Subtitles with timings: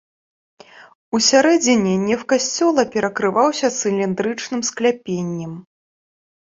[1.17, 5.57] Усярэдзіне неф касцёла перакрываўся цыліндрычным скляпеннем.